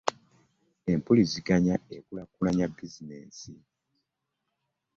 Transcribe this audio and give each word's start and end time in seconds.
Empuliziganya 0.93 1.75
ekulakulanya 1.97 2.65
bizinensi. 2.75 3.53